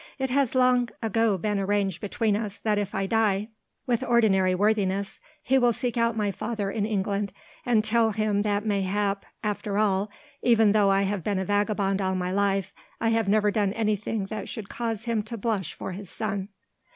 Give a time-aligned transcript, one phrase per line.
[0.17, 3.49] It has long ago been arranged between us that if I die
[3.85, 7.31] with ordinary worthiness, he will seek out my father in England
[7.67, 10.09] and tell him that mayhap after all
[10.41, 14.25] even though I have been a vagabond all my life I have never done anything
[14.31, 16.49] that should cause him to blush for his son."